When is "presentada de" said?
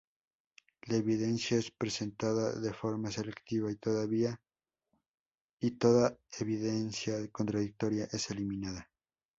1.69-2.73